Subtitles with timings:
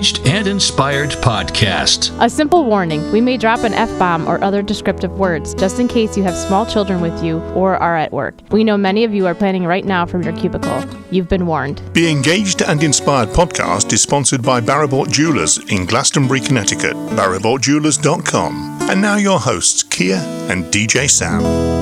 [0.00, 2.18] Be Engaged and Inspired podcast.
[2.24, 5.88] A simple warning we may drop an F bomb or other descriptive words just in
[5.88, 8.34] case you have small children with you or are at work.
[8.50, 10.82] We know many of you are planning right now from your cubicle.
[11.10, 11.82] You've been warned.
[11.92, 16.94] Be Engaged and Inspired podcast is sponsored by Baribault Jewelers in Glastonbury, Connecticut.
[16.94, 18.78] BaribaultJewelers.com.
[18.88, 21.79] And now your hosts, Kia and DJ Sam.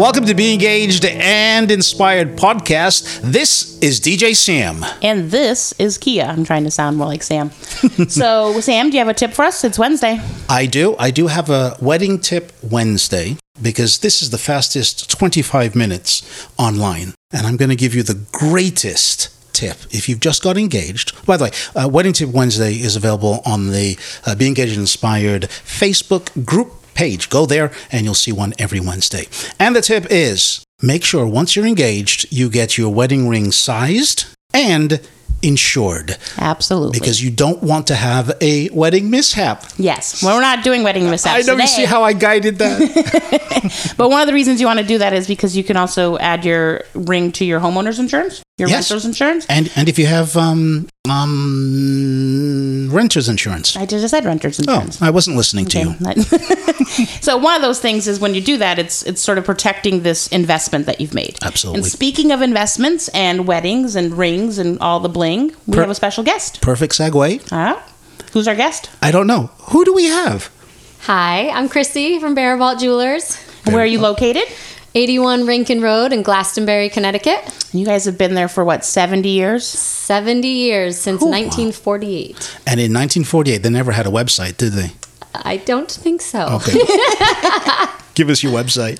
[0.00, 3.20] Welcome to Be Engaged and Inspired podcast.
[3.20, 4.82] This is DJ Sam.
[5.02, 6.24] And this is Kia.
[6.24, 7.50] I'm trying to sound more like Sam.
[8.08, 9.62] so, Sam, do you have a tip for us?
[9.62, 10.18] It's Wednesday.
[10.48, 10.96] I do.
[10.98, 17.12] I do have a wedding tip Wednesday because this is the fastest 25 minutes online.
[17.30, 21.26] And I'm going to give you the greatest tip if you've just got engaged.
[21.26, 24.80] By the way, uh, Wedding Tip Wednesday is available on the uh, Be Engaged and
[24.80, 27.30] Inspired Facebook group page.
[27.30, 29.24] Go there and you'll see one every Wednesday.
[29.58, 34.26] And the tip is make sure once you're engaged, you get your wedding ring sized
[34.52, 35.00] and
[35.42, 36.18] insured.
[36.36, 36.98] Absolutely.
[36.98, 39.64] Because you don't want to have a wedding mishap.
[39.78, 40.22] Yes.
[40.22, 41.26] Well, we're not doing wedding mishaps.
[41.26, 41.62] I know today.
[41.62, 43.94] you see how I guided that.
[43.96, 46.18] but one of the reasons you want to do that is because you can also
[46.18, 48.90] add your ring to your homeowner's insurance, your Yes.
[48.90, 49.46] renter's insurance.
[49.48, 53.76] and and if you have um um renter's insurance.
[53.76, 54.68] I just said renter's insurance.
[54.68, 55.02] Oh, insurance.
[55.02, 55.94] I wasn't listening to you.
[57.20, 60.02] So one of those things is when you do that, it's it's sort of protecting
[60.02, 61.38] this investment that you've made.
[61.42, 61.80] Absolutely.
[61.82, 65.90] And speaking of investments and weddings and rings and all the bling, we Per- have
[65.90, 66.60] a special guest.
[66.60, 67.48] Perfect segue.
[67.50, 67.78] Huh?
[68.32, 68.90] Who's our guest?
[69.02, 69.50] I don't know.
[69.70, 70.50] Who do we have?
[71.02, 73.36] Hi, I'm Chrissy from Baribault Jewelers,
[73.66, 74.44] Where are you located?
[74.94, 77.38] 81 Rankin Road in Glastonbury, Connecticut.
[77.72, 79.66] You guys have been there for what, 70 years?
[79.66, 82.30] 70 years since 1948.
[82.66, 84.92] And in 1948, they never had a website, did they?
[85.34, 86.60] I don't think so.
[86.60, 86.72] Okay.
[88.14, 88.98] Give us your website.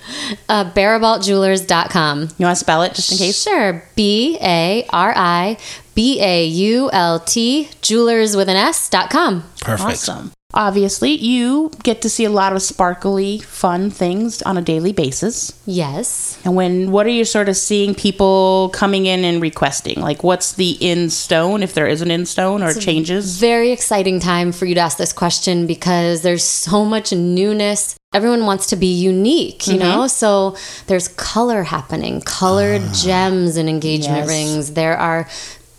[0.48, 2.20] Uh, BaribaultJewelers.com.
[2.38, 3.42] You want to spell it just in case?
[3.42, 3.82] Sure.
[3.96, 5.58] B A R I
[5.96, 9.42] B A U L T jewelers with an S dot com.
[9.60, 9.90] Perfect.
[9.90, 10.32] Awesome.
[10.52, 15.52] Obviously, you get to see a lot of sparkly, fun things on a daily basis.
[15.64, 16.38] Yes.
[16.44, 20.00] And when what are you sort of seeing people coming in and requesting?
[20.00, 23.38] Like what's the in stone if there is an in stone or changes?
[23.38, 27.96] Very exciting time for you to ask this question because there's so much newness.
[28.12, 29.98] Everyone wants to be unique, you know?
[29.98, 30.08] Mm-hmm.
[30.08, 30.56] So
[30.88, 32.92] there's color happening, colored ah.
[33.04, 34.28] gems and engagement Yes.
[34.28, 34.72] rings.
[34.72, 35.28] There are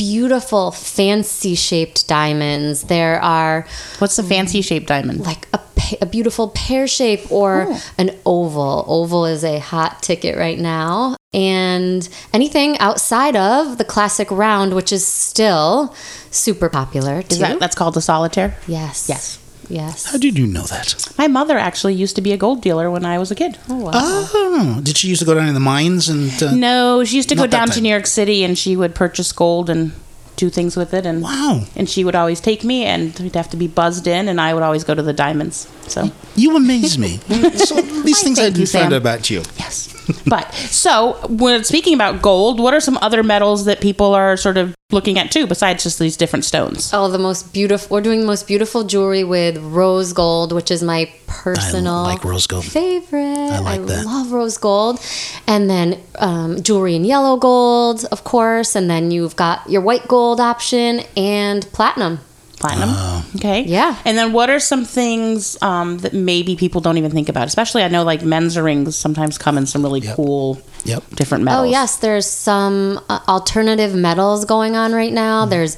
[0.01, 2.83] beautiful, fancy shaped diamonds.
[2.83, 3.67] There are
[3.99, 5.19] What's a fancy shaped diamond?
[5.21, 5.59] like a,
[6.01, 7.83] a beautiful pear shape or oh.
[7.99, 8.83] an oval.
[8.87, 11.15] Oval is a hot ticket right now.
[11.33, 15.95] And anything outside of the classic round, which is still
[16.31, 17.35] super popular too.
[17.35, 18.57] Is that that's called a solitaire?
[18.67, 19.07] yes.
[19.07, 19.37] Yes.
[19.71, 20.05] Yes.
[20.11, 21.13] How did you know that?
[21.17, 23.57] My mother actually used to be a gold dealer when I was a kid.
[23.69, 23.91] Oh, wow.
[23.93, 26.31] Oh, did she used to go down in the mines and?
[26.43, 27.81] Uh, No, she used to go down to.
[27.81, 29.93] New York City and she would purchase gold and
[30.35, 33.49] do things with it and Wow, and she would always take me and we'd have
[33.51, 35.67] to be buzzed in and I would always go to the diamonds.
[35.87, 37.17] So you amaze me.
[37.55, 39.41] so these things I didn't find out about you.
[39.57, 39.93] Yes.
[40.27, 44.57] But so when speaking about gold, what are some other metals that people are sort
[44.57, 46.91] of looking at too, besides just these different stones?
[46.93, 47.95] Oh, the most beautiful.
[47.95, 52.47] We're doing the most beautiful jewelry with rose gold, which is my personal like rose
[52.47, 52.65] gold.
[52.65, 53.21] favorite.
[53.21, 54.05] I like that.
[54.05, 54.99] love rose gold.
[55.47, 58.75] And then um, jewelry in yellow gold, of course.
[58.75, 62.19] And then you've got your white gold option and platinum.
[62.61, 63.23] Platinum.
[63.35, 63.63] okay.
[63.63, 63.97] Yeah.
[64.05, 67.47] And then what are some things um, that maybe people don't even think about?
[67.47, 71.03] Especially I know like men's rings sometimes come in some really cool Yep.
[71.15, 71.67] different metals.
[71.67, 71.97] Oh, yes.
[71.97, 75.45] There's some uh, alternative metals going on right now.
[75.45, 75.77] There's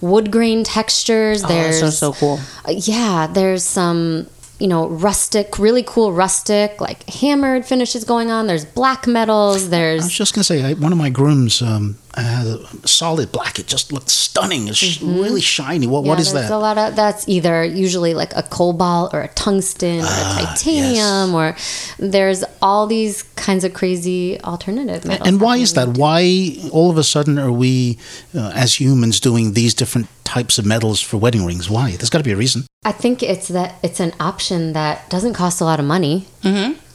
[0.00, 1.42] wood grain textures.
[1.44, 2.38] Oh, There's so so cool.
[2.68, 4.26] Uh, yeah, there's some,
[4.60, 8.46] you know, rustic, really cool rustic, like hammered finishes going on.
[8.46, 9.70] There's black metals.
[9.70, 10.02] There's.
[10.02, 13.58] I was just gonna say, I, one of my grooms um, a solid black.
[13.58, 14.68] It just looked stunning.
[14.68, 15.86] It's sh- really shiny.
[15.86, 16.54] What what yeah, is there's that?
[16.54, 20.46] a lot of that's either usually like a cobalt or a tungsten or Ah, a
[20.56, 21.56] titanium or
[21.98, 25.28] there's all these kinds of crazy alternative metals.
[25.28, 25.88] and why is that?
[25.98, 27.98] Why all of a sudden are we,
[28.34, 31.68] uh, as humans, doing these different types of metals for wedding rings?
[31.68, 31.90] Why?
[31.96, 32.64] There's got to be a reason.
[32.84, 36.26] I think it's that it's an option that doesn't cost a lot of money,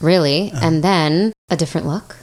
[0.02, 2.16] really, and then a different look.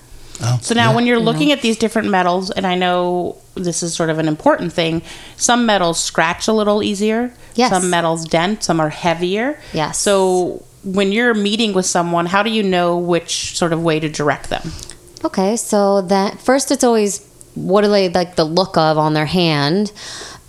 [0.43, 0.95] Oh, So now, yeah.
[0.97, 4.29] when you're looking at these different metals, and I know this is sort of an
[4.29, 5.03] important thing,
[5.37, 7.33] some metals scratch a little easier.
[7.55, 7.71] Yes.
[7.71, 8.63] Some metals dent.
[8.63, 9.59] Some are heavier.
[9.73, 9.99] Yes.
[9.99, 14.09] So when you're meeting with someone, how do you know which sort of way to
[14.09, 14.73] direct them?
[15.25, 19.27] Okay, so that first it's always what do they like the look of on their
[19.27, 19.91] hand?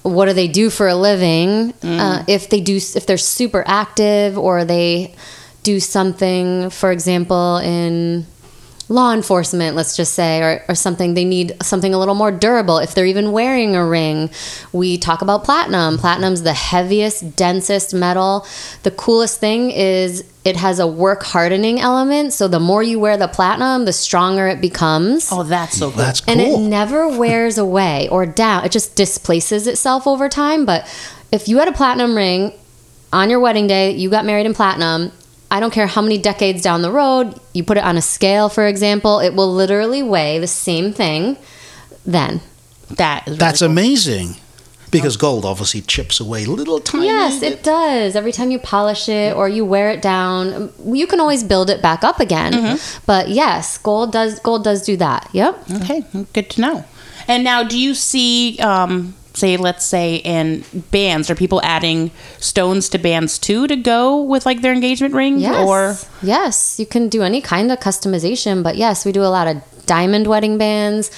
[0.04, 1.74] What do they do for a living?
[1.82, 5.16] Uh, if they do, if they're super active or they
[5.64, 8.26] do something, for example, in
[8.90, 12.78] law enforcement, let's just say, or, or something, they need something a little more durable.
[12.78, 14.30] If they're even wearing a ring,
[14.72, 15.98] we talk about platinum.
[15.98, 18.48] Platinum's the heaviest, densest metal.
[18.84, 22.32] The coolest thing is it has a work hardening element.
[22.32, 25.30] So the more you wear the platinum, the stronger it becomes.
[25.32, 25.98] Oh, that's so cool.
[25.98, 28.64] That's And it never wears away or down.
[28.64, 30.66] It just displaces itself over time.
[30.66, 30.88] But
[31.32, 32.54] if you had a platinum ring
[33.12, 35.12] on your wedding day, you got married in platinum,
[35.50, 38.50] I don't care how many decades down the road, you put it on a scale,
[38.50, 41.38] for example, it will literally weigh the same thing
[42.06, 42.42] then.
[42.90, 43.70] that is That's cool.
[43.72, 44.36] amazing.
[44.90, 47.08] Because gold obviously chips away little tiny.
[47.08, 48.16] Yes, it does.
[48.16, 51.82] Every time you polish it or you wear it down, you can always build it
[51.82, 52.80] back up again.
[53.06, 55.28] But yes, gold does gold does do that.
[55.34, 55.72] Yep.
[55.82, 56.86] Okay, good to know.
[57.28, 62.90] And now, do you see, um, say, let's say in bands, are people adding stones
[62.90, 65.68] to bands too to go with like their engagement ring Yes.
[65.68, 69.48] Or yes, you can do any kind of customization, but yes, we do a lot
[69.48, 71.12] of diamond wedding bands.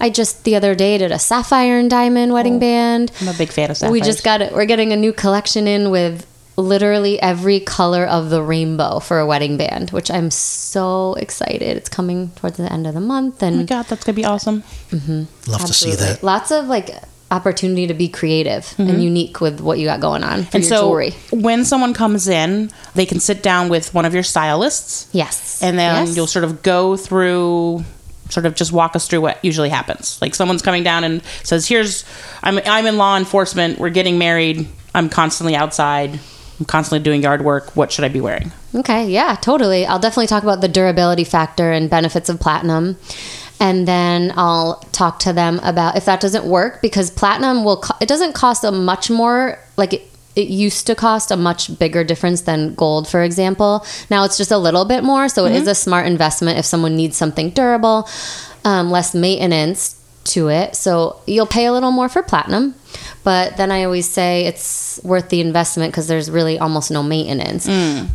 [0.00, 3.12] I just the other day did a sapphire and diamond wedding band.
[3.20, 3.92] I'm a big fan of sapphire.
[3.92, 4.52] We just got it.
[4.52, 6.26] We're getting a new collection in with
[6.56, 11.76] literally every color of the rainbow for a wedding band, which I'm so excited.
[11.76, 14.24] It's coming towards the end of the month Oh my and god, that's gonna be
[14.24, 14.62] awesome.
[14.90, 15.50] Mm-hmm.
[15.50, 16.22] Love to see that.
[16.22, 16.90] lots of like
[17.30, 19.00] opportunity to be creative and mm-hmm.
[19.00, 21.10] unique with what you got going on for and so, jewelry.
[21.32, 25.60] when someone comes in, they can sit down with one of your stylists, Yes.
[25.62, 26.16] and then Yes.
[26.16, 27.84] you'll sort of go through
[28.28, 31.68] sort of just walk us through what usually happens like someone's coming down and says
[31.68, 32.04] here's
[32.42, 36.18] i'm i'm in law enforcement we're getting married i'm constantly outside
[36.58, 39.86] i'm constantly doing yard work what should i be wearing Okay, yeah, totally.
[39.86, 42.98] I'll definitely talk about the durability factor and benefits of platinum.
[43.58, 47.96] And then I'll talk to them about if that doesn't work because platinum will co-
[48.00, 50.02] it doesn't cost a much more like it,
[50.34, 53.86] it used to cost a much bigger difference than gold for example.
[54.10, 56.96] Now it's just a little bit more, so it is a smart investment if someone
[56.96, 58.06] needs something durable,
[58.64, 59.94] um, less maintenance
[60.24, 60.74] to it.
[60.76, 62.74] So you'll pay a little more for platinum,
[63.24, 67.66] but then I always say it's worth the investment because there's really almost no maintenance.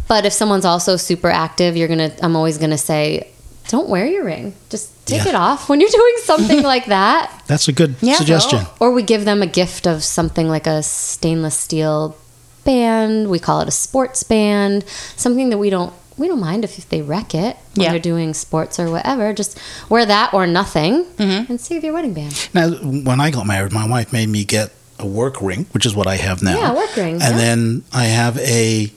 [0.07, 2.11] But if someone's also super active, you're gonna.
[2.21, 3.31] I'm always gonna say,
[3.71, 4.53] don't wear your ring.
[4.69, 5.29] Just take Yeah.
[5.29, 7.31] it off when you're doing something like that.
[7.47, 8.15] That's a good Yeah.
[8.17, 8.59] suggestion.
[8.79, 12.15] Or we give them a gift of something like a stainless steel
[12.63, 13.29] band.
[13.29, 14.83] We call it a sports band.
[15.15, 17.91] Something that we don't we don't mind if they wreck it when Yeah.
[17.91, 19.33] they're doing sports or whatever.
[19.33, 19.57] Just
[19.89, 21.49] wear that or nothing Mm-hmm.
[21.51, 22.35] and save your wedding band.
[22.53, 24.69] Now, when I got married, my wife made me get
[24.99, 26.55] a work ring, which is what I have now.
[26.59, 27.37] Yeah, work ring, And yeah.
[27.37, 28.91] then I have a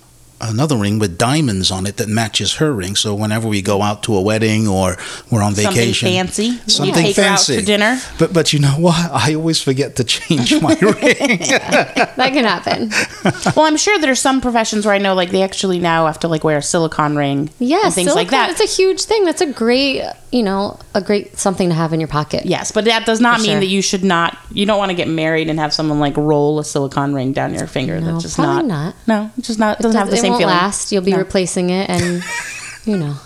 [0.45, 2.97] another ring with diamonds on it that matches her ring.
[2.97, 4.97] So whenever we go out to a wedding or
[5.31, 6.59] we're on Something vacation, fancy?
[6.67, 7.99] Something take her out fancy to dinner?
[8.19, 9.11] But but you know what?
[9.11, 11.41] I always forget to change my ring.
[12.17, 12.91] That can happen.
[13.57, 16.29] well i'm sure there's some professions where i know like they actually now have to
[16.29, 19.25] like wear a silicone ring Yes, and things like that It's a huge thing.
[19.25, 22.45] That's a great, you know, a great something to have in your pocket.
[22.47, 23.61] Yes, but that does not For mean sure.
[23.61, 24.37] that you should not.
[24.53, 27.55] You don't want to get married and have someone like roll a silicone ring down
[27.55, 28.01] your finger.
[28.01, 28.65] No, That's just not.
[28.65, 28.95] not.
[29.07, 29.81] No, it's just not.
[29.81, 30.55] It doesn't have the same won't feeling.
[30.55, 30.93] last.
[30.93, 31.19] You'll be No.
[31.19, 32.23] replacing it, and
[32.85, 33.17] you know.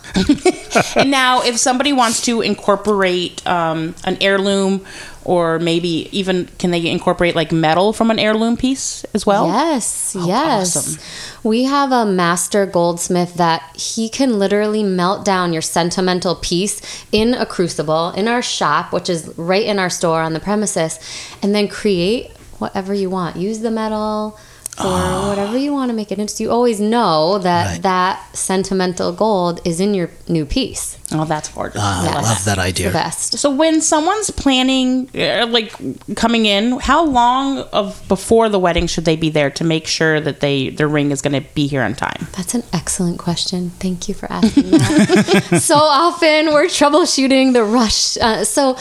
[0.97, 4.85] and now, if somebody wants to incorporate um, an heirloom,
[5.25, 9.47] or maybe even can they incorporate like metal from an heirloom piece as well?
[9.49, 10.77] Yes, Oh, yes.
[10.77, 11.03] awesome.
[11.45, 16.81] We have a master goldsmith that he can literally melt down your sentimental piece
[17.13, 20.99] in a crucible in our shop, which is right in our store on the premises,
[21.43, 23.37] and then create whatever you want.
[23.37, 24.39] Use the metal
[24.85, 26.43] or whatever you want to make it into.
[26.43, 27.83] You always know that Right.
[27.83, 30.97] that sentimental gold is in your new piece.
[31.11, 31.81] Oh, that's gorgeous.
[31.83, 32.91] Ah, I love love that The idea.
[32.93, 33.39] best.
[33.39, 35.73] So when someone's planning, uh, like
[36.17, 40.21] coming in, how long of before the wedding should they be there to make sure
[40.21, 42.27] that they their ring is going to be here on time?
[42.37, 43.71] That's an excellent question.
[43.81, 45.61] Thank you for asking that.
[45.63, 48.19] so often we're troubleshooting the rush.
[48.19, 48.77] Uh, so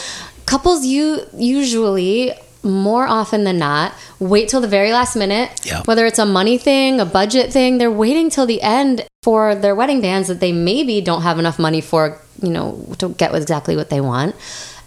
[0.45, 2.33] couples you usually
[2.63, 5.81] more often than not wait till the very last minute Yeah.
[5.85, 9.75] whether it's a money thing a budget thing they're waiting till the end for their
[9.75, 13.75] wedding bands that they maybe don't have enough money for you know to get exactly
[13.75, 14.35] what they want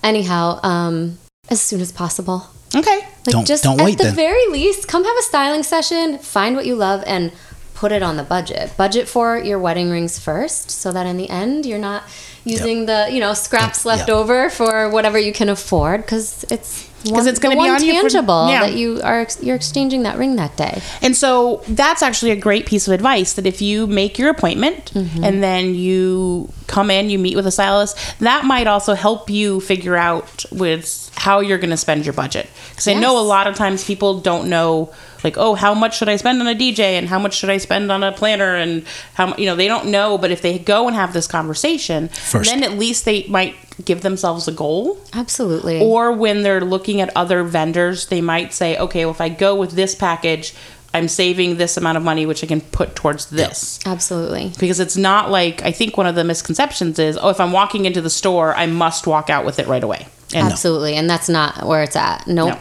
[0.02, 2.98] anyhow um as soon as possible Okay.
[3.26, 4.14] like Don't- just don't at wait the then.
[4.14, 7.32] very least, come have a styling session, find what you love, and
[7.74, 8.70] put it on the budget.
[8.76, 12.04] Budget for your wedding rings first, so that in the end you're not
[12.44, 14.16] using the you know scraps Yep, left yep.
[14.16, 17.82] over for whatever you can afford, because it's because it's going to be one on
[17.84, 18.60] you for- tangible yeah.
[18.66, 20.80] that you are ex- you're exchanging that ring that day.
[21.02, 24.90] And so that's actually a great piece of advice that if you make your appointment
[24.90, 25.24] Mm-hmm.
[25.24, 29.60] and then you come in, you meet with a stylist, that might also help you
[29.60, 32.48] figure out with how you're going to spend your budget.
[32.70, 34.92] Because I know a lot of times people don't know
[35.22, 37.58] like oh how much should I spend on a DJ and how much should I
[37.58, 40.86] spend on a planner and how you know they don't know but if they go
[40.86, 42.50] and have this conversation First.
[42.50, 43.54] then at least they might
[43.84, 45.80] give themselves a goal Absolutely.
[45.80, 49.54] or when they're looking at other vendors, they might say, okay, well, if I go
[49.54, 50.54] with this package,
[50.92, 53.78] I'm saving this amount of money, which I can put towards this.
[53.86, 54.52] Absolutely.
[54.58, 57.84] Because it's not like, I think one of the misconceptions is, oh, if I'm walking
[57.84, 60.08] into the store, I must walk out with it right away.
[60.34, 60.96] And Absolutely.
[60.96, 62.26] And that's not where it's at.
[62.26, 62.54] Nope.
[62.54, 62.58] No.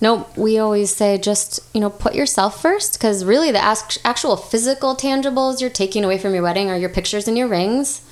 [0.00, 0.36] Nope.
[0.36, 4.94] We always say just, you know, put yourself first because really the act- actual physical
[4.94, 8.02] tangibles you're taking away from your wedding are your pictures and your rings.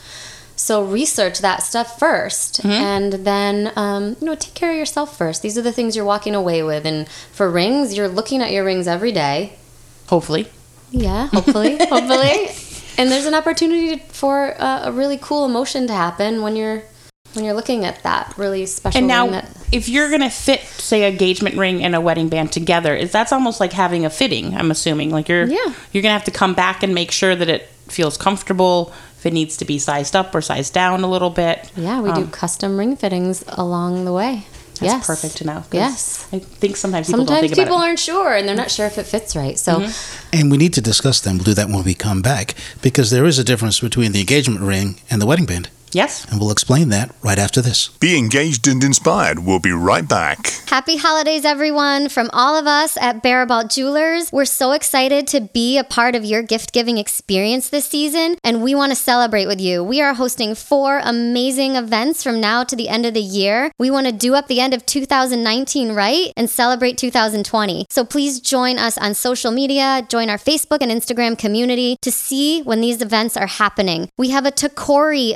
[0.64, 2.70] So research that stuff 1st Mm-hmm.
[2.70, 5.42] and then, um, you know, take care of yourself first.
[5.42, 6.86] These are the things you're walking away with.
[6.86, 9.56] And for rings, you're looking at your rings every day.
[10.08, 10.48] hopefully.
[10.90, 12.48] Yeah, hopefully, hopefully.
[12.96, 16.82] And there's an opportunity for a, a really cool emotion to happen when you're
[17.34, 18.98] when you're looking at that really special.
[18.98, 22.28] And now, that, if you're going to fit, say, a engagement ring and a wedding
[22.28, 25.10] band together, is that's almost like having a fitting, I'm assuming.
[25.10, 25.66] Like you're, Yeah.
[25.90, 28.92] you're going to have to come back and make sure that it feels comfortable,
[29.24, 31.70] if it needs to be sized up or sized down a little bit.
[31.76, 34.44] yeah, we do Um, custom ring fittings along the way.
[34.80, 35.60] That's yes, perfect to know.
[35.70, 36.26] 'cause Yes.
[36.32, 37.84] I think sometimes people don't Sometimes think people it.
[37.86, 39.58] aren't sure and they're not sure if it fits right.
[39.58, 40.36] So Mm-hmm.
[40.38, 41.38] And we need to discuss them.
[41.38, 44.60] We'll do that when we come back because there is a difference between the engagement
[44.60, 45.68] ring and the wedding band.
[45.94, 46.30] Yes.
[46.30, 47.88] And we'll explain that right after this.
[47.88, 49.38] Be engaged and inspired.
[49.38, 50.48] We'll be right back.
[50.66, 52.08] Happy holidays, everyone.
[52.08, 56.24] From all of us at Baribault Jewelers, we're so excited to be a part of
[56.24, 59.84] your gift giving experience this season, and we want to celebrate with you.
[59.84, 63.70] We are hosting four amazing events from now to the end of the year.
[63.78, 67.86] We want to do up the end of 2019 right and celebrate 2020.
[67.90, 72.62] So please join us on social media, join our Facebook and Instagram community to see
[72.62, 74.08] when these events are happening.
[74.18, 75.34] We have a Tacori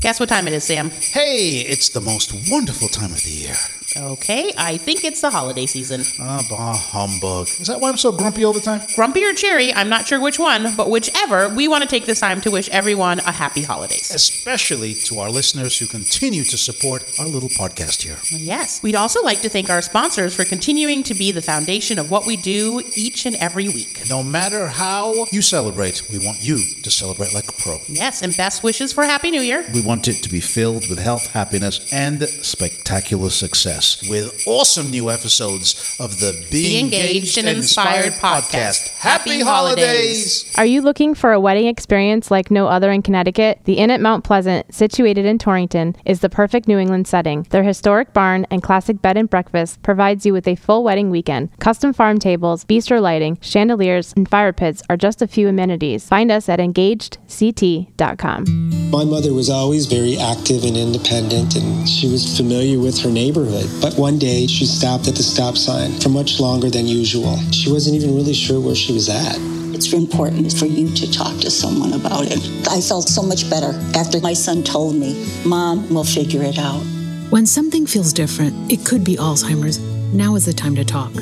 [0.00, 0.90] Guess what time it is, Sam?
[0.90, 3.54] Hey, it's the most wonderful time of the year.
[4.00, 6.02] Okay, I think it's the holiday season.
[6.20, 7.48] Ah, bah, humbug.
[7.60, 8.80] Is that why I'm so grumpy all the time?
[8.94, 12.20] Grumpy or cherry, I'm not sure which one, but whichever, we want to take this
[12.20, 14.12] time to wish everyone a happy holidays.
[14.14, 18.18] Especially to our listeners who continue to support our little podcast here.
[18.30, 18.80] Yes.
[18.82, 22.24] We'd also like to thank our sponsors for continuing to be the foundation of what
[22.24, 24.08] we do each and every week.
[24.08, 27.80] No matter how you celebrate, we want you to celebrate like a pro.
[27.88, 29.66] Yes, and best wishes for Happy New Year.
[29.74, 35.10] We want it to be filled with health, happiness, and spectacular success with awesome new
[35.10, 38.88] episodes of the Be, Engaged and Inspired podcast.
[38.98, 40.52] Happy Happy holidays!
[40.56, 43.60] Are you looking for a wedding experience like no other in Connecticut?
[43.64, 47.46] The Inn at Mount Pleasant, situated in Torrington, is the perfect New England setting.
[47.50, 51.56] Their historic barn and classic bed and breakfast provides you with a full wedding weekend.
[51.58, 56.08] Custom farm tables, bistro lighting, chandeliers, and fire pits are just a few amenities.
[56.08, 58.90] Find us at engagedct.com.
[58.90, 63.67] My mother was always very active and independent, and she was familiar with her neighborhood.
[63.80, 67.38] But one day she stopped at the stop sign for much longer than usual.
[67.52, 69.36] She wasn't even really sure where she was at.
[69.74, 72.68] It's important for you to talk to someone about it.
[72.68, 76.82] I felt so much better after my son told me, Mom, we'll figure it out.
[77.30, 79.97] When something feels different, it could be Alzheimer's.
[80.12, 81.12] Now is the time to talk.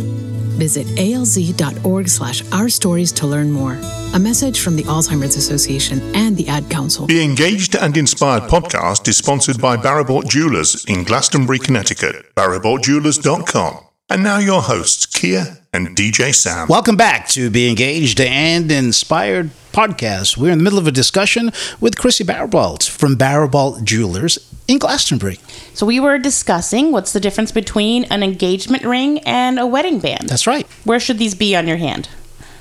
[0.58, 3.78] Visit alz.org slash our stories to learn more.
[4.14, 7.06] A message from the Alzheimer's Association and the Ad Council.
[7.06, 12.34] The Engaged and Inspired podcast is sponsored by Baribault Jewelers in Glastonbury, Connecticut.
[12.34, 13.86] BaribaultJewelers.com.
[14.08, 16.68] And now your hosts, Kia and DJ Sam.
[16.68, 20.36] Welcome back to Be Engaged and Inspired podcast.
[20.36, 25.40] We're in the middle of a discussion with Chrissy Baribault from Baribault Jewelers in Glastonbury.
[25.74, 30.28] So we were discussing what's the difference between an engagement ring and a wedding band.
[30.28, 30.68] That's right.
[30.84, 32.08] Where should these be on your hand?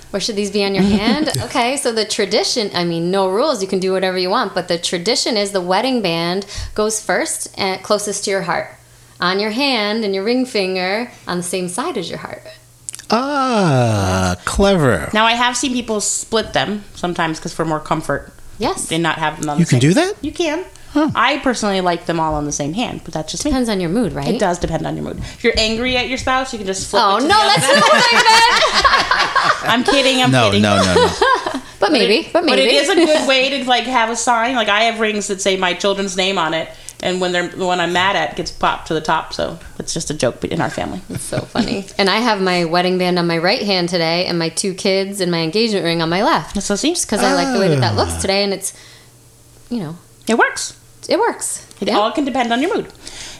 [0.09, 1.29] Where should these be on your hand?
[1.43, 4.67] okay, so the tradition, I mean, no rules, you can do whatever you want, but
[4.67, 8.69] the tradition is the wedding band goes first and closest to your heart.
[9.21, 12.43] On your hand and your ring finger on the same side as your heart.
[13.11, 15.09] Ah, clever.
[15.13, 18.31] Now I have seen people split them sometimes because for more comfort.
[18.59, 18.91] Yes.
[18.91, 20.13] And not have them on You the can same- do that?
[20.21, 20.65] You can.
[20.97, 23.89] I personally like them all on the same hand, but that just depends on your
[23.89, 24.29] mood, right?
[24.29, 25.17] It does depend on your mood.
[25.19, 27.03] If you're angry at your spouse, you can just flip.
[27.05, 30.21] Oh, it to no, the other that's not what I I'm kidding.
[30.23, 30.61] I'm No, kidding.
[30.61, 31.61] no, no, no.
[31.81, 32.51] But maybe, but maybe.
[32.55, 32.75] But it maybe.
[32.77, 34.55] is a good way to like have a sign.
[34.55, 36.69] Like I have rings that say my children's name on it,
[37.03, 39.33] and when they're the one I'm mad at gets popped to the top.
[39.33, 41.01] So it's just a joke in our family.
[41.09, 41.85] It's so funny.
[41.97, 45.21] and I have my wedding band on my right hand today, and my two kids
[45.21, 46.61] and my engagement ring on my left.
[46.63, 47.97] So see, just because I like the way that that Ah.
[47.97, 48.73] looks today, and it's,
[49.69, 49.97] you know,
[50.27, 50.79] it works.
[51.07, 51.61] It works.
[51.81, 52.91] It all can depend on your mood.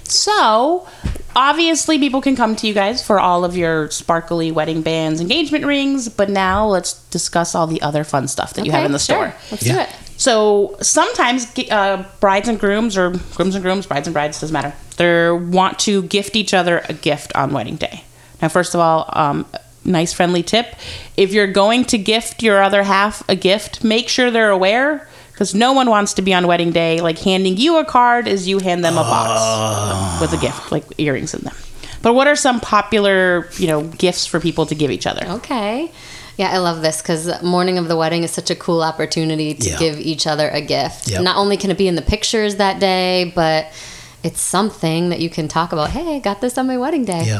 [0.04, 0.88] So,
[1.36, 5.66] obviously, people can come to you guys for all of your sparkly wedding bands, engagement
[5.66, 9.00] rings, but now let's discuss all the other fun stuff that you have in the
[9.00, 9.32] sure.
[9.32, 9.36] store.
[9.52, 9.90] Let's do it.
[10.25, 14.74] So, sometimes uh, brides and grooms, or grooms and grooms, brides and brides, doesn't matter,
[14.98, 18.03] they want to gift each other a gift on wedding day.
[18.41, 19.46] Now, first of all, um,
[19.84, 20.77] nice friendly tip.
[21.15, 25.53] If you're going to gift your other half a gift, make sure they're aware because
[25.53, 28.58] no one wants to be on wedding day like handing you a card as you
[28.58, 31.53] hand them a box with a gift like earrings in them.
[32.01, 35.24] But what are some popular you know gifts for people to give each other?
[35.27, 35.91] Okay.
[36.38, 39.70] Yeah, I love this because morning of the wedding is such a cool opportunity to
[39.70, 39.77] Yeah.
[39.77, 41.08] give each other a gift.
[41.08, 41.22] Yep.
[41.24, 43.68] Not only can it be in the pictures that day, but
[44.24, 45.92] it's something that you can talk about.
[45.92, 47.24] Hey, I got this on my wedding day.
[47.25, 47.39] Yeah.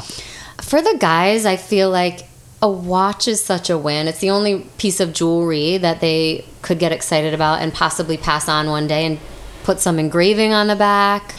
[0.62, 2.28] For the guys, I feel like
[2.62, 4.08] a watch is such a win.
[4.08, 8.48] It's the only piece of jewelry that they could get excited about and possibly pass
[8.48, 9.20] on one day and
[9.66, 11.36] put some engraving on the back.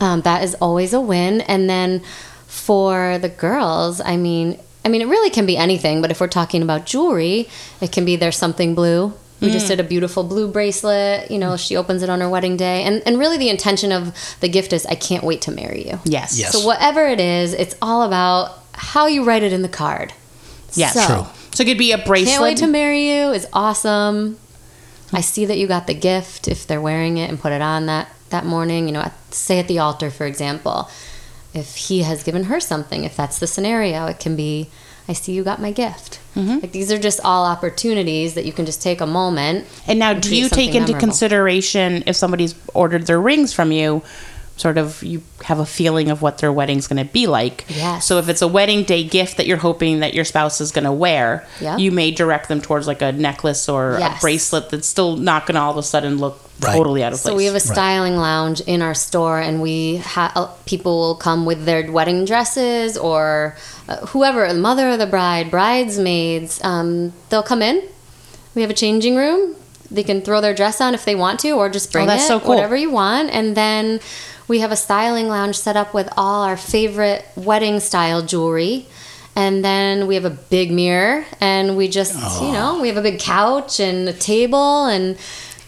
[0.00, 1.42] Um, that is always a win.
[1.42, 2.02] And then
[2.46, 6.00] for the girls, I mean, I mean, it really can be anything.
[6.00, 7.48] But if we're talking about jewelry,
[7.80, 9.12] it can be there's something blue.
[9.40, 9.68] We just Mm.
[9.68, 11.30] did a beautiful blue bracelet.
[11.30, 14.12] You know, she opens it on her wedding day, and and really the intention of
[14.40, 16.00] the gift is I can't wait to marry you.
[16.04, 16.36] Yes.
[16.38, 16.52] Yes.
[16.52, 20.12] So whatever it is, it's all about how you write it in the card.
[20.74, 20.94] Yes.
[20.94, 21.26] So, True.
[21.54, 24.38] so it could be a bracelet Can't wait to marry you is awesome.
[25.12, 27.86] I see that you got the gift if they're wearing it and put it on
[27.86, 28.86] that that morning.
[28.88, 30.90] You know, at, say at the altar, for example,
[31.58, 34.70] if he has given her something, if that's the scenario, it can be,
[35.08, 36.20] I see you got my gift.
[36.34, 36.60] Mm-hmm.
[36.60, 39.66] Like these are just all opportunities that you can just take a moment.
[39.86, 41.00] and now do you take into memorable.
[41.00, 44.02] consideration if somebody's ordered their rings from you
[44.58, 48.04] sort of you have a feeling of what their wedding's going to be like Yes.
[48.04, 50.84] so if it's a wedding day gift that you're hoping that your spouse is going
[50.84, 51.78] to wear Yep.
[51.78, 55.54] you may direct them towards like a necklace or a bracelet that's still not going
[55.54, 56.74] to all of a sudden look Right.
[56.74, 59.98] totally out of place So we have a styling lounge in our store, and we
[59.98, 63.56] ha- people will come with their wedding dresses or
[63.88, 66.58] uh, whoever, the mother of the bride, bridesmaids.
[66.64, 67.80] Um, they'll come in.
[68.56, 69.54] We have a changing room.
[69.90, 72.24] They can throw their dress on if they want to, or just bring Oh, that's
[72.24, 72.54] it, so cool.
[72.54, 73.30] whatever you want.
[73.30, 74.00] And then
[74.46, 78.86] we have a styling lounge set up with all our favorite wedding style jewelry.
[79.36, 83.02] And then we have a big mirror, and we just, you know, we have a
[83.02, 85.16] big couch and a table, and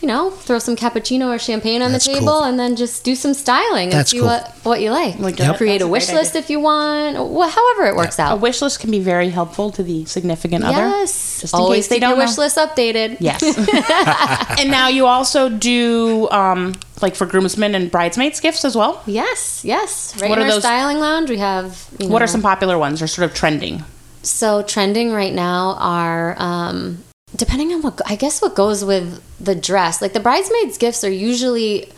[0.01, 2.21] you know, throw some cappuccino or champagne on That's the cool.
[2.21, 4.29] table, and then just do some styling and That's see cool.
[4.29, 5.15] what what you like.
[5.19, 5.57] Like, Like Yep.
[5.59, 8.23] create that's a a wish great list if you want, wh- however it works a
[8.23, 8.33] out.
[8.33, 11.85] A wish list can be very helpful to the significant other Yes, just in always
[11.85, 12.25] case they keep don't your know.
[12.31, 13.19] wish list updated.
[13.21, 13.43] Yes.
[14.61, 19.03] and now you also do um, like for groomsmen and bridesmaids gifts as well.
[19.07, 20.15] Yes, yes.
[20.21, 21.89] Right What in are our those- styling lounge, we have.
[21.99, 23.85] You What are some popular ones or sort of trending?
[24.23, 27.03] So trending right now are um,
[27.35, 30.03] depending on what I guess what goes with the dress.
[30.03, 31.91] Like the bridesmaids gifts are usually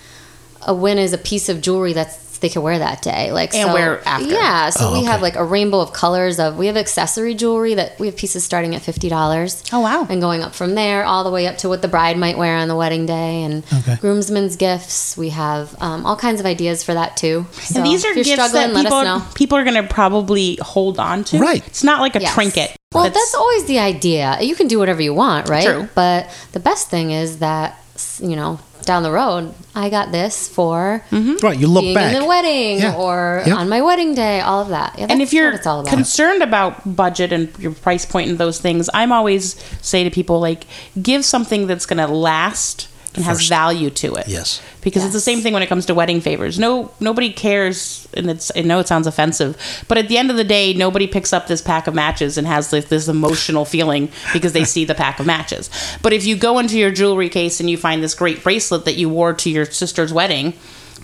[0.66, 3.33] a win is a piece of jewelry that's they could wear that day.
[3.33, 4.26] Like And so- wear after.
[4.28, 5.07] Yeah, so Oh, we okay.
[5.07, 8.44] have like a rainbow of colors of we have accessory jewelry that we have pieces
[8.44, 9.62] starting at fifty dollars.
[9.72, 10.07] Oh wow!
[10.11, 12.57] And going up from there all the way up to what the bride might wear
[12.59, 13.96] on the wedding day and Okay.
[14.00, 15.16] groomsmen's gifts.
[15.16, 17.46] We have um, all kinds of ideas for that too.
[17.52, 19.26] So and these are if gifts that struggling, let people us know.
[19.35, 21.38] people are going to probably hold on to.
[21.38, 21.66] Right.
[21.66, 22.35] It's not like a Yes.
[22.35, 22.76] trinket.
[22.92, 24.37] Well, It's- that's always the idea.
[24.42, 25.64] You can do whatever you want, right?
[25.64, 25.88] True.
[25.94, 27.82] But the best thing is that s-
[28.20, 31.37] you know down the road, I got this for mm-hmm.
[31.44, 32.12] Right, you look being back.
[32.14, 32.96] in the wedding Yeah.
[32.96, 33.57] or Yep.
[33.57, 34.40] on my wedding day.
[34.40, 34.96] All of that.
[34.98, 35.90] Yeah, and if you're it's all about.
[35.94, 40.40] concerned about budget and your price point and those things, I'm always say to people
[40.40, 40.66] like
[41.00, 44.27] give something that's going to last and has value to it.
[44.29, 44.62] Yes.
[44.81, 46.59] Because it's the same thing when it comes to wedding favors.
[46.59, 48.51] No, nobody cares, and it's.
[48.57, 49.57] I know it sounds offensive,
[49.88, 52.46] but at the end of the day, nobody picks up this pack of matches and
[52.46, 55.70] has this, this emotional feeling because they see the pack of matches.
[56.03, 58.94] But if you go into your jewelry case and you find this great bracelet that
[58.96, 60.55] you wore to your sister's wedding.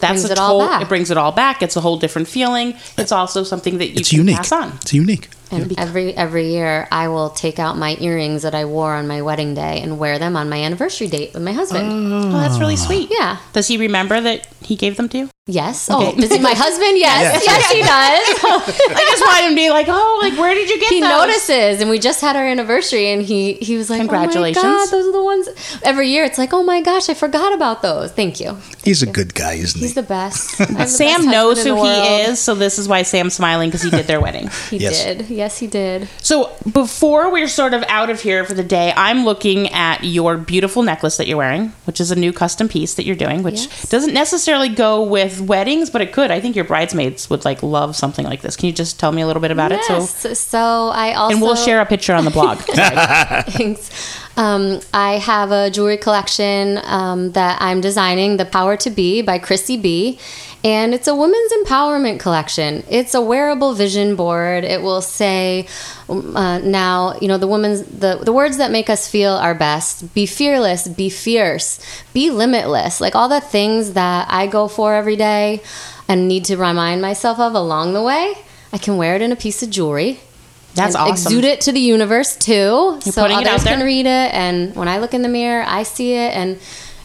[0.00, 0.82] That's Brings a it all whole- back.
[0.82, 1.60] It brings it all back.
[1.60, 2.76] It's a whole different feeling.
[2.96, 4.36] It's also something that you It's can unique.
[4.36, 4.74] pass on.
[4.80, 5.28] It's unique.
[5.50, 9.22] And every every year, I will take out my earrings that I wore on my
[9.22, 11.88] wedding day and wear them on my anniversary date with my husband.
[11.90, 13.08] Oh, oh that's really sweet.
[13.10, 13.38] Yeah.
[13.52, 15.30] Does he remember that he gave them to you?
[15.50, 15.88] Yes.
[15.90, 16.14] Oh, okay.
[16.18, 16.88] Oh, is it my husband?
[16.98, 17.42] Yes.
[17.44, 17.46] Yes.
[17.46, 18.68] Yes, he does.
[18.96, 21.08] I just want him to be like, oh, like where did you get he those?
[21.08, 24.64] notices, and we just had our anniversary, and he he was like, Congratulations.
[24.64, 25.48] Oh my God, those are the ones.
[25.82, 28.10] Every year, it's like, oh my gosh, I forgot about those.
[28.12, 28.58] Thank you.
[28.84, 29.86] He's a good guy, isn't he?
[29.86, 30.60] He's the best.
[30.68, 33.82] I'm the Sam husband knows who he is, so this is why Sam's smiling because
[33.82, 34.48] he did their wedding.
[34.70, 35.02] He Yes.
[35.04, 35.30] did.
[35.30, 36.08] Yes, he did.
[36.20, 40.36] So before we're sort of out of here for the day, I'm looking at your
[40.36, 43.68] beautiful necklace that you're wearing, which is a new custom piece that you're doing, which
[43.88, 46.30] doesn't necessarily go with weddings, but it could.
[46.30, 48.56] I think your bridesmaids would like love something like this.
[48.56, 49.82] Can you just tell me a little bit about it?
[49.84, 50.38] So Yes.
[50.38, 52.58] So, I also and we'll share a picture on the blog.
[53.52, 53.90] Thanks.
[54.36, 59.38] Um, I have a jewelry collection um, that I'm designing, The Power to Be by
[59.38, 60.18] Chrissy B.
[60.64, 62.82] And it's a women's empowerment collection.
[62.90, 64.64] It's a wearable vision board.
[64.64, 65.68] It will say,
[66.08, 70.12] uh, now, you know, the women's, the, the words that make us feel our best
[70.14, 71.78] be fearless, be fierce,
[72.12, 73.00] be limitless.
[73.00, 75.62] Like all the things that I go for every day
[76.08, 78.34] and need to remind myself of along the way.
[78.72, 80.20] I can wear it in a piece of jewelry.
[80.74, 81.32] That's awesome.
[81.32, 83.76] Exude it to the universe too, so putting it others out there?
[83.76, 84.34] can read it.
[84.34, 86.58] And when I look in the mirror, I see it, and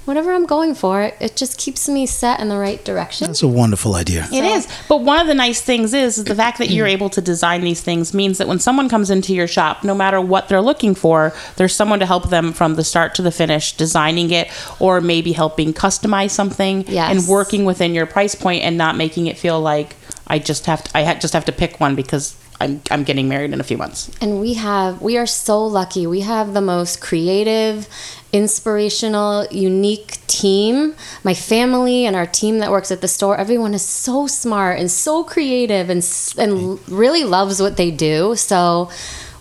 [0.06, 3.28] whatever I'm going for, it, it just keeps me set in the right direction.
[3.28, 4.28] That's a wonderful idea.
[4.32, 4.68] It is.
[4.90, 7.62] But one of the nice things is, is the fact that you're able to design
[7.62, 10.96] these things means that when someone comes into your shop, no matter what they're looking
[10.96, 15.00] for, there's someone to help them from the start to the finish, designing it or
[15.02, 17.12] maybe helping customize something Yes.
[17.18, 19.96] and working within your price point and not making it feel like
[20.28, 23.28] I just have to, I ha- just have to pick one because I'm, I'm getting
[23.28, 24.10] married in a few months.
[24.22, 26.08] And we have, we are so lucky.
[26.08, 27.88] We have the most creative,
[28.34, 30.96] inspirational, unique team.
[31.24, 34.90] My family and our team that works at the store, everyone is so smart and
[34.92, 36.00] so creative and,
[36.38, 36.80] and mm.
[36.88, 38.36] really loves what they do.
[38.36, 38.90] So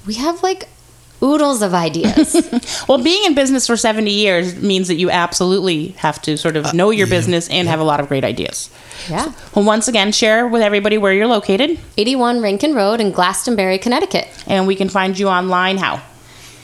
[0.07, 0.69] we have like
[1.23, 2.37] oodles of ideas.
[2.89, 6.67] Well, being in business for 70 years means that you absolutely have to sort of
[6.67, 8.71] uh, know your business and have a lot of great ideas.
[9.09, 9.33] yeah.
[9.55, 14.29] Well, once again, share with everybody where you're located 81 Rankin Road in Glastonbury, Connecticut.
[14.47, 16.03] and we can find you online how?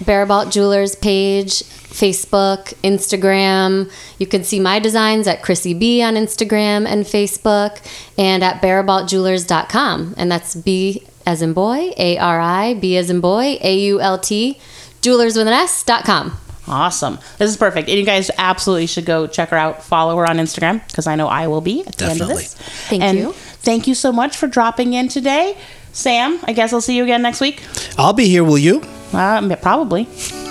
[0.05, 3.91] Baribault Jewelers page, Facebook, Instagram.
[4.19, 7.81] You can see my designs at Chrissy B on Instagram and Facebook
[8.17, 10.15] and at baribaultjewelers.com.
[10.17, 14.01] And that's B as in boy, A R I, B as in boy, A U
[14.01, 14.59] L T,
[15.01, 16.39] jewelers with an S dot com.
[16.69, 17.19] Awesome.
[17.39, 17.89] This is perfect.
[17.89, 19.83] And you guys absolutely should go check her out.
[19.83, 22.55] Follow her on Instagram because I know I will be at the end of this.
[22.55, 23.33] Thank and you.
[23.33, 25.57] Thank you so much for dropping in today.
[25.93, 27.63] Sam, I guess I'll see you again next week.
[27.97, 28.83] I'll be here, will you?
[29.13, 30.07] Uh, probably.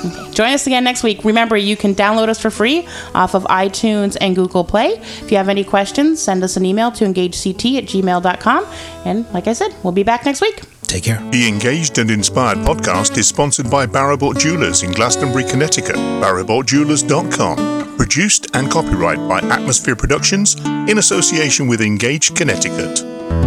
[0.06, 0.32] Okay.
[0.32, 1.24] Join us again next week.
[1.24, 4.94] Remember, you can download us for free off of iTunes and Google Play.
[4.94, 8.66] If you have any questions, send us an email to engagect at gmail.com.
[9.06, 10.62] And like I said, we'll be back next week.
[10.84, 11.22] Take care.
[11.32, 15.96] The Engaged and Inspired podcast is sponsored by Baribault Jewelers in Glastonbury, Connecticut.
[15.96, 17.98] BaribaultJewelers.com.
[17.98, 20.56] Produced and copyright by Atmosphere Productions
[20.90, 23.47] in association with Engaged Connecticut.